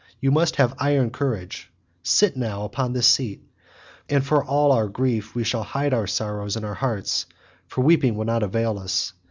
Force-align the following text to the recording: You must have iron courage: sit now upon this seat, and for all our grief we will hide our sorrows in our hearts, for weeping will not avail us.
You 0.19 0.31
must 0.31 0.55
have 0.55 0.73
iron 0.79 1.11
courage: 1.11 1.71
sit 2.01 2.35
now 2.35 2.63
upon 2.63 2.91
this 2.93 3.05
seat, 3.05 3.43
and 4.09 4.25
for 4.25 4.43
all 4.43 4.71
our 4.71 4.87
grief 4.87 5.35
we 5.35 5.45
will 5.53 5.61
hide 5.61 5.93
our 5.93 6.07
sorrows 6.07 6.55
in 6.55 6.63
our 6.65 6.73
hearts, 6.73 7.27
for 7.67 7.81
weeping 7.81 8.15
will 8.15 8.25
not 8.25 8.41
avail 8.41 8.79
us. 8.79 9.13